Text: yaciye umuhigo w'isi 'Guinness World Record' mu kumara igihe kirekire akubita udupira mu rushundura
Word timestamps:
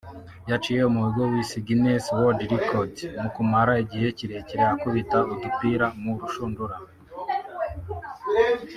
yaciye 0.49 0.81
umuhigo 0.85 1.21
w'isi 1.31 1.57
'Guinness 1.63 2.05
World 2.17 2.39
Record' 2.51 2.99
mu 3.21 3.29
kumara 3.35 3.73
igihe 3.83 4.07
kirekire 4.17 4.63
akubita 4.73 5.17
udupira 5.33 5.85
mu 6.01 6.11
rushundura 6.21 6.75